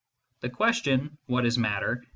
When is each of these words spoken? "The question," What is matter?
"The 0.41 0.49
question," 0.49 1.15
What 1.27 1.45
is 1.45 1.59
matter? 1.59 2.03